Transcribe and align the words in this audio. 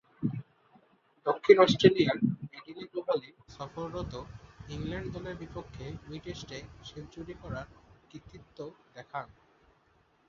দক্ষিণ 1.25 1.57
অস্ট্রেলিয়ার 1.59 2.17
অ্যাডিলেড 2.51 2.91
ওভালে 2.95 3.29
সফররত 3.49 4.13
ইংল্যান্ড 4.69 5.07
দলের 5.15 5.35
বিপক্ষে 5.35 5.85
ঐ 6.05 6.13
টেস্টে 6.25 6.57
সেঞ্চুরি 6.89 7.35
করার 7.43 7.67
কৃতিত্ব 8.09 8.57
দেখান। 8.95 9.25